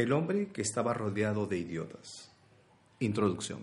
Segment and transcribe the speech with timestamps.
[0.00, 2.32] El hombre que estaba rodeado de idiotas.
[3.00, 3.58] Introducción.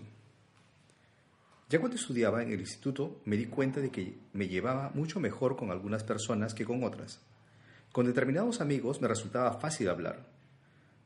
[1.68, 5.56] Ya cuando estudiaba en el instituto me di cuenta de que me llevaba mucho mejor
[5.56, 7.20] con algunas personas que con otras.
[7.90, 10.28] Con determinados amigos me resultaba fácil hablar.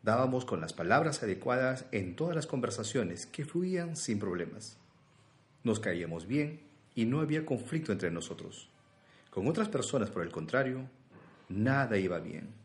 [0.02, 4.76] Dábamos con las palabras adecuadas en todas las conversaciones que fluían sin problemas.
[5.64, 6.60] Nos caíamos bien
[6.94, 8.68] y no había conflicto entre nosotros.
[9.30, 10.90] Con otras personas, por el contrario,
[11.48, 12.61] nada iba bien.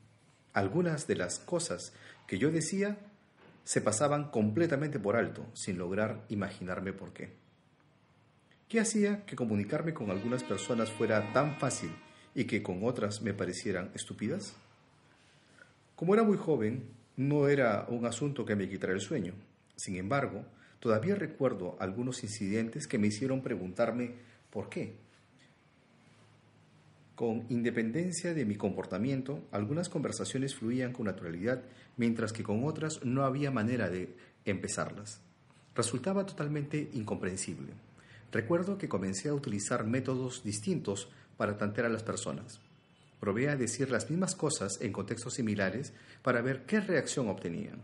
[0.57, 1.93] Algunas de las cosas
[2.25, 2.97] que yo decía
[3.63, 7.29] se pasaban completamente por alto, sin lograr imaginarme por qué.
[8.67, 11.91] ¿Qué hacía que comunicarme con algunas personas fuera tan fácil
[12.33, 14.55] y que con otras me parecieran estúpidas?
[15.95, 19.35] Como era muy joven, no era un asunto que me quitara el sueño.
[19.75, 20.43] Sin embargo,
[20.79, 24.15] todavía recuerdo algunos incidentes que me hicieron preguntarme
[24.49, 24.95] por qué.
[27.17, 31.63] Con independencia de mi comportamiento, algunas conversaciones fluían con naturalidad,
[31.95, 34.15] mientras que con otras no había manera de
[34.45, 35.19] empezarlas.
[35.73, 37.73] Resultaba totalmente incomprensible.
[38.31, 42.61] Recuerdo que comencé a utilizar métodos distintos para tantear a las personas.
[43.19, 47.81] Probé a decir las mismas cosas en contextos similares para ver qué reacción obtenían.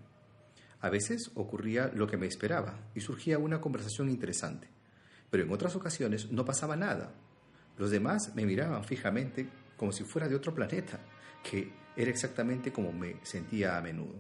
[0.80, 4.68] A veces ocurría lo que me esperaba y surgía una conversación interesante,
[5.32, 7.16] pero en otras ocasiones no pasaba nada.
[7.78, 11.00] Los demás me miraban fijamente como si fuera de otro planeta,
[11.44, 14.16] que era exactamente como me sentía a menudo.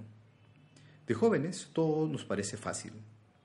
[1.07, 2.93] De jóvenes todo nos parece fácil,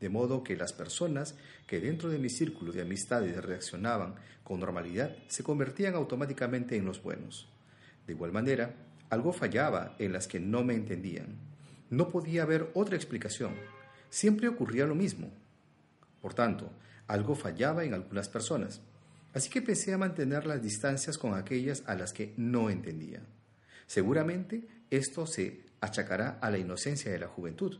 [0.00, 5.16] de modo que las personas que dentro de mi círculo de amistades reaccionaban con normalidad
[5.26, 7.48] se convertían automáticamente en los buenos.
[8.06, 8.74] De igual manera,
[9.10, 11.36] algo fallaba en las que no me entendían.
[11.90, 13.54] No podía haber otra explicación.
[14.10, 15.30] Siempre ocurría lo mismo.
[16.20, 16.70] Por tanto,
[17.06, 18.80] algo fallaba en algunas personas.
[19.34, 23.22] Así que empecé a mantener las distancias con aquellas a las que no entendía.
[23.86, 27.78] Seguramente esto se achacará a la inocencia de la juventud,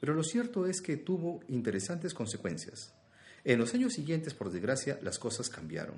[0.00, 2.92] pero lo cierto es que tuvo interesantes consecuencias.
[3.44, 5.96] En los años siguientes, por desgracia, las cosas cambiaron.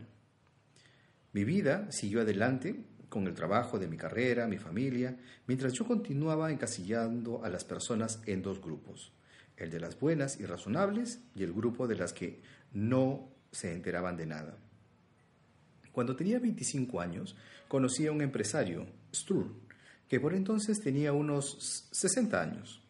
[1.32, 5.16] Mi vida siguió adelante con el trabajo de mi carrera, mi familia,
[5.46, 9.12] mientras yo continuaba encasillando a las personas en dos grupos,
[9.56, 12.42] el de las buenas y razonables y el grupo de las que
[12.72, 14.58] no se enteraban de nada.
[15.98, 17.34] Cuando tenía 25 años,
[17.66, 19.50] conocí a un empresario, Stur,
[20.08, 22.80] que por entonces tenía unos 60 años.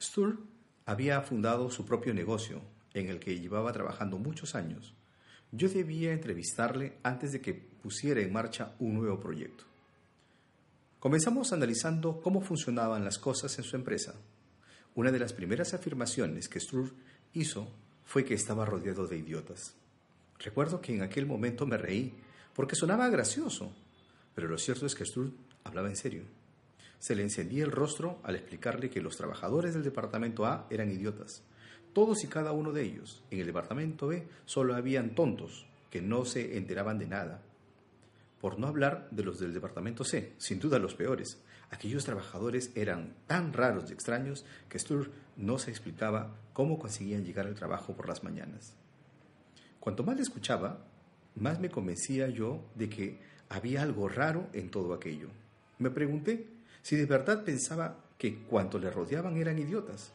[0.00, 0.38] Stur
[0.86, 2.62] había fundado su propio negocio,
[2.94, 4.94] en el que llevaba trabajando muchos años.
[5.52, 9.64] Yo debía entrevistarle antes de que pusiera en marcha un nuevo proyecto.
[10.98, 14.14] Comenzamos analizando cómo funcionaban las cosas en su empresa.
[14.94, 16.94] Una de las primeras afirmaciones que Stur
[17.34, 17.70] hizo
[18.06, 19.74] fue que estaba rodeado de idiotas.
[20.38, 22.14] Recuerdo que en aquel momento me reí
[22.60, 23.72] porque sonaba gracioso,
[24.34, 25.32] pero lo cierto es que Stur
[25.64, 26.24] hablaba en serio.
[26.98, 31.42] Se le encendía el rostro al explicarle que los trabajadores del departamento A eran idiotas
[31.94, 33.22] todos y cada uno de ellos.
[33.30, 37.40] En el departamento B solo habían tontos que no se enteraban de nada.
[38.42, 41.38] Por no hablar de los del departamento C, sin duda los peores.
[41.70, 47.46] Aquellos trabajadores eran tan raros y extraños que Stur no se explicaba cómo conseguían llegar
[47.46, 48.74] al trabajo por las mañanas.
[49.80, 50.84] Cuanto más le escuchaba,
[51.36, 53.18] más me convencía yo de que
[53.48, 55.28] había algo raro en todo aquello.
[55.78, 56.46] Me pregunté
[56.82, 60.12] si de verdad pensaba que cuanto le rodeaban eran idiotas.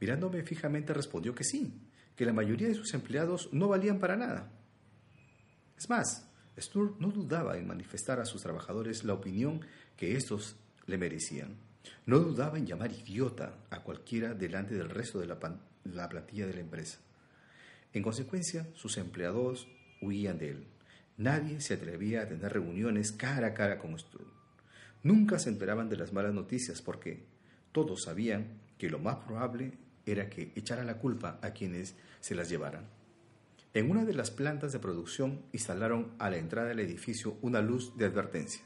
[0.00, 1.72] Mirándome fijamente respondió que sí,
[2.16, 4.50] que la mayoría de sus empleados no valían para nada.
[5.76, 9.60] Es más, Stur no dudaba en manifestar a sus trabajadores la opinión
[9.96, 10.56] que estos
[10.86, 11.56] le merecían.
[12.06, 15.38] No dudaba en llamar idiota a cualquiera delante del resto de la,
[15.84, 16.98] la plantilla de la empresa.
[17.92, 19.68] En consecuencia, sus empleados
[20.00, 20.66] huían de él.
[21.16, 24.26] Nadie se atrevía a tener reuniones cara a cara con Stur.
[25.02, 27.24] Nunca se enteraban de las malas noticias porque
[27.72, 29.72] todos sabían que lo más probable
[30.06, 32.86] era que echara la culpa a quienes se las llevaran.
[33.74, 37.96] En una de las plantas de producción instalaron a la entrada del edificio una luz
[37.96, 38.62] de advertencia.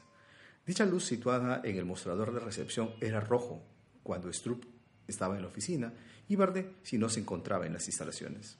[0.65, 3.61] Dicha luz situada en el mostrador de recepción era rojo
[4.01, 4.63] cuando Strupp
[5.07, 5.93] estaba en la oficina
[6.29, 8.57] y verde si no se encontraba en las instalaciones.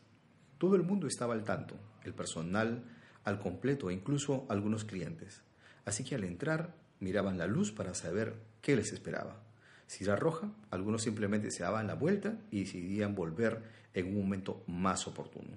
[0.63, 1.75] Todo el mundo estaba al tanto,
[2.05, 2.85] el personal
[3.25, 5.41] al completo e incluso algunos clientes.
[5.83, 9.43] Así que al entrar miraban la luz para saber qué les esperaba.
[9.87, 13.61] Si era roja, algunos simplemente se daban la vuelta y decidían volver
[13.93, 15.51] en un momento más oportuno.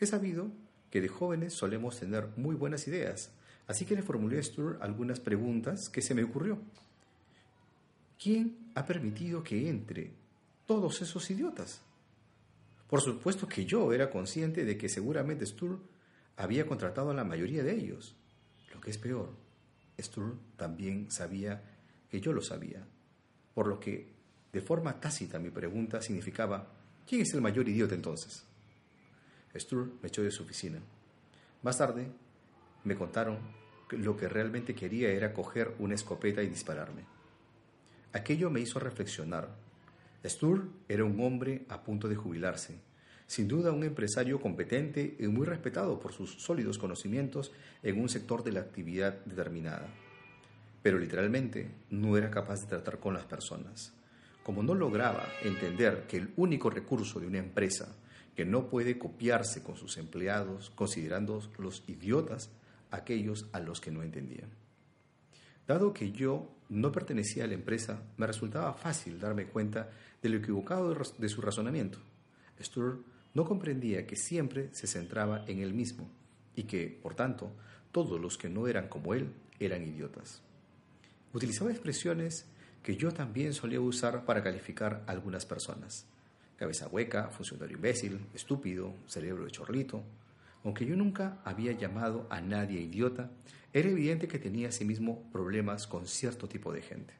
[0.00, 0.50] He sabido
[0.90, 3.30] que de jóvenes solemos tener muy buenas ideas,
[3.66, 6.56] así que le formulé a Stuart algunas preguntas que se me ocurrió.
[8.18, 10.12] ¿Quién ha permitido que entre
[10.64, 11.82] todos esos idiotas?
[12.88, 15.78] Por supuesto que yo era consciente de que seguramente Stur
[16.36, 18.16] había contratado a la mayoría de ellos.
[18.72, 19.30] Lo que es peor,
[19.98, 21.62] Stur también sabía
[22.10, 22.86] que yo lo sabía,
[23.54, 24.14] por lo que
[24.52, 26.72] de forma tácita mi pregunta significaba,
[27.06, 28.44] ¿quién es el mayor idiota entonces?
[29.54, 30.80] Stur me echó de su oficina.
[31.62, 32.08] Más tarde
[32.84, 33.38] me contaron
[33.88, 37.04] que lo que realmente quería era coger una escopeta y dispararme.
[38.12, 39.48] Aquello me hizo reflexionar
[40.24, 42.80] Stur era un hombre a punto de jubilarse,
[43.26, 48.42] sin duda un empresario competente y muy respetado por sus sólidos conocimientos en un sector
[48.42, 49.88] de la actividad determinada.
[50.82, 53.92] Pero literalmente no era capaz de tratar con las personas.
[54.42, 57.94] Como no lograba entender que el único recurso de una empresa
[58.34, 62.50] que no puede copiarse con sus empleados, considerando los idiotas
[62.90, 64.48] aquellos a los que no entendían.
[65.68, 69.90] Dado que yo no pertenecía a la empresa, me resultaba fácil darme cuenta
[70.22, 71.98] de lo equivocado de su razonamiento.
[72.58, 73.04] Stur
[73.34, 76.08] no comprendía que siempre se centraba en él mismo
[76.56, 77.52] y que, por tanto,
[77.92, 79.30] todos los que no eran como él
[79.60, 80.40] eran idiotas.
[81.34, 82.46] Utilizaba expresiones
[82.82, 86.06] que yo también solía usar para calificar a algunas personas.
[86.56, 90.02] Cabeza hueca, funcionario imbécil, estúpido, cerebro de chorlito.
[90.68, 93.30] Aunque yo nunca había llamado a nadie idiota,
[93.72, 97.14] era evidente que tenía asimismo problemas con cierto tipo de gente.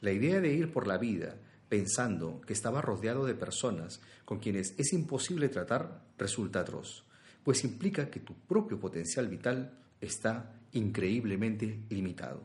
[0.00, 1.36] La idea de ir por la vida
[1.68, 7.04] pensando que estaba rodeado de personas con quienes es imposible tratar resulta atroz,
[7.44, 12.42] pues implica que tu propio potencial vital está increíblemente limitado.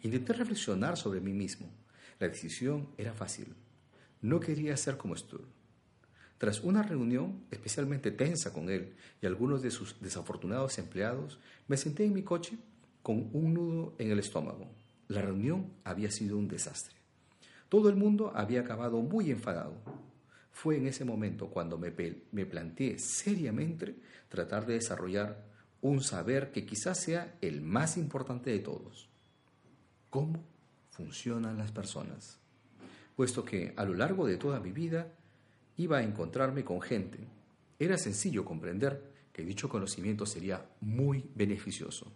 [0.00, 1.70] Intenté reflexionar sobre mí mismo.
[2.18, 3.54] La decisión era fácil.
[4.22, 5.46] No quería ser como Stur.
[6.42, 12.04] Tras una reunión especialmente tensa con él y algunos de sus desafortunados empleados, me senté
[12.04, 12.58] en mi coche
[13.00, 14.68] con un nudo en el estómago.
[15.06, 16.96] La reunión había sido un desastre.
[17.68, 19.74] Todo el mundo había acabado muy enfadado.
[20.50, 21.94] Fue en ese momento cuando me,
[22.32, 23.94] me planteé seriamente
[24.28, 25.44] tratar de desarrollar
[25.80, 29.08] un saber que quizás sea el más importante de todos.
[30.10, 30.42] ¿Cómo
[30.90, 32.40] funcionan las personas?
[33.14, 35.06] Puesto que a lo largo de toda mi vida
[35.76, 37.18] iba a encontrarme con gente,
[37.78, 42.12] era sencillo comprender que dicho conocimiento sería muy beneficioso.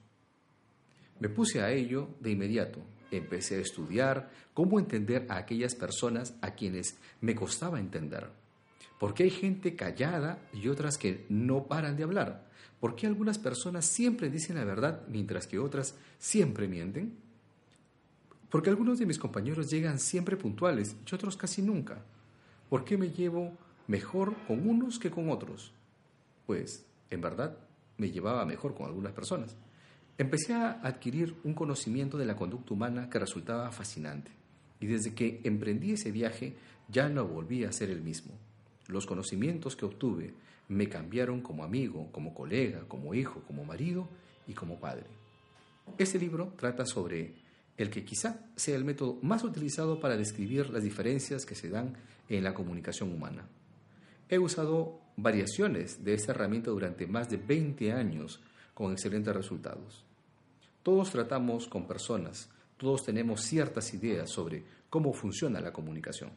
[1.18, 2.80] Me puse a ello de inmediato.
[3.10, 8.28] Empecé a estudiar cómo entender a aquellas personas a quienes me costaba entender.
[8.98, 12.46] ¿Por qué hay gente callada y otras que no paran de hablar?
[12.80, 17.16] ¿Por qué algunas personas siempre dicen la verdad mientras que otras siempre mienten?
[18.50, 22.04] Porque algunos de mis compañeros llegan siempre puntuales y otros casi nunca.
[22.68, 25.72] ¿Por qué me llevo mejor con unos que con otros?
[26.46, 27.56] Pues, en verdad,
[27.96, 29.56] me llevaba mejor con algunas personas.
[30.18, 34.30] Empecé a adquirir un conocimiento de la conducta humana que resultaba fascinante.
[34.80, 36.56] Y desde que emprendí ese viaje
[36.88, 38.34] ya no volví a ser el mismo.
[38.88, 40.34] Los conocimientos que obtuve
[40.68, 44.08] me cambiaron como amigo, como colega, como hijo, como marido
[44.46, 45.06] y como padre.
[45.98, 47.34] Este libro trata sobre
[47.76, 51.96] el que quizá sea el método más utilizado para describir las diferencias que se dan
[52.28, 53.46] en la comunicación humana.
[54.28, 58.40] He usado variaciones de esta herramienta durante más de 20 años
[58.74, 60.04] con excelentes resultados.
[60.82, 66.30] Todos tratamos con personas, todos tenemos ciertas ideas sobre cómo funciona la comunicación.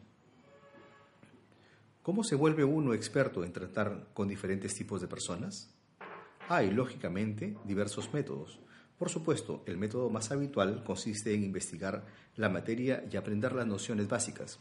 [2.02, 5.70] ¿Cómo se vuelve uno experto en tratar con diferentes tipos de personas?
[6.48, 8.58] Hay, lógicamente, diversos métodos,
[9.00, 12.04] por supuesto, el método más habitual consiste en investigar
[12.36, 14.60] la materia y aprender las nociones básicas,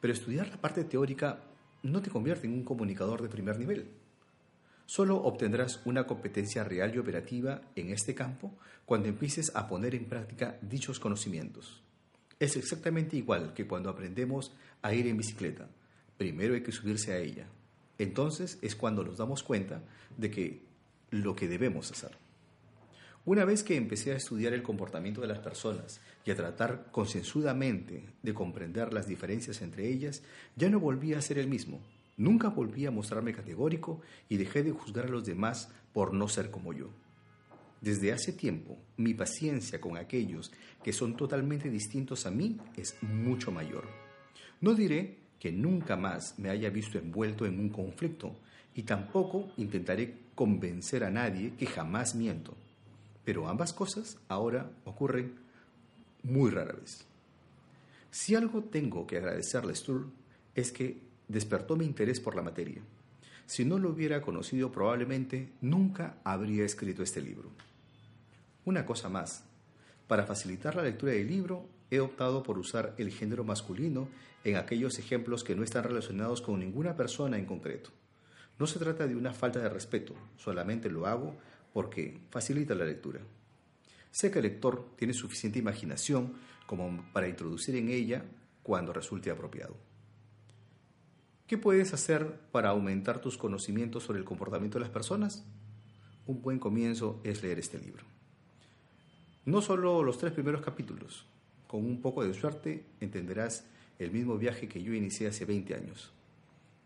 [0.00, 1.40] pero estudiar la parte teórica
[1.82, 3.90] no te convierte en un comunicador de primer nivel.
[4.86, 10.04] Solo obtendrás una competencia real y operativa en este campo cuando empieces a poner en
[10.04, 11.82] práctica dichos conocimientos.
[12.38, 15.68] Es exactamente igual que cuando aprendemos a ir en bicicleta.
[16.16, 17.48] Primero hay que subirse a ella.
[17.98, 19.82] Entonces es cuando nos damos cuenta
[20.16, 20.62] de que
[21.10, 22.22] lo que debemos hacer.
[23.26, 28.04] Una vez que empecé a estudiar el comportamiento de las personas y a tratar concienzudamente
[28.22, 30.22] de comprender las diferencias entre ellas,
[30.56, 31.80] ya no volví a ser el mismo.
[32.18, 36.50] Nunca volví a mostrarme categórico y dejé de juzgar a los demás por no ser
[36.50, 36.90] como yo.
[37.80, 40.52] Desde hace tiempo, mi paciencia con aquellos
[40.82, 43.88] que son totalmente distintos a mí es mucho mayor.
[44.60, 48.36] No diré que nunca más me haya visto envuelto en un conflicto
[48.74, 52.54] y tampoco intentaré convencer a nadie que jamás miento.
[53.24, 55.34] Pero ambas cosas ahora ocurren
[56.22, 57.06] muy rara vez.
[58.10, 60.04] Si algo tengo que agradecerle a
[60.54, 62.82] es que despertó mi interés por la materia.
[63.46, 67.50] Si no lo hubiera conocido probablemente nunca habría escrito este libro.
[68.64, 69.44] Una cosa más,
[70.06, 74.08] para facilitar la lectura del libro he optado por usar el género masculino
[74.44, 77.90] en aquellos ejemplos que no están relacionados con ninguna persona en concreto.
[78.58, 81.34] No se trata de una falta de respeto, solamente lo hago
[81.74, 83.20] porque facilita la lectura.
[84.12, 86.34] Sé que el lector tiene suficiente imaginación
[86.66, 88.24] como para introducir en ella
[88.62, 89.76] cuando resulte apropiado.
[91.48, 95.44] ¿Qué puedes hacer para aumentar tus conocimientos sobre el comportamiento de las personas?
[96.26, 98.04] Un buen comienzo es leer este libro.
[99.44, 101.26] No solo los tres primeros capítulos,
[101.66, 103.66] con un poco de suerte entenderás
[103.98, 106.12] el mismo viaje que yo inicié hace 20 años.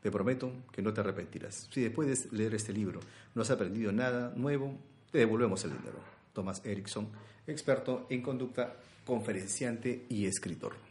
[0.02, 1.68] Te prometo que no te arrepentirás.
[1.70, 3.00] Si después de leer este libro
[3.34, 4.76] no has aprendido nada nuevo,
[5.10, 5.98] te devolvemos el dinero.
[6.32, 7.08] Thomas Erickson,
[7.46, 10.87] experto en conducta, conferenciante y escritor.